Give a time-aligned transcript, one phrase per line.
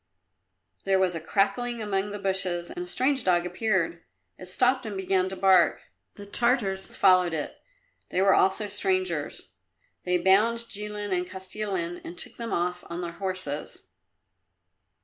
[0.83, 4.01] There was a crackling among the bushes and a strange dog appeared.
[4.39, 5.91] It stopped and began to bark.
[6.15, 7.55] The Tartars followed it.
[8.09, 9.49] They were also strangers.
[10.03, 13.89] They bound Jilin and Kostilin and took them off on their horses.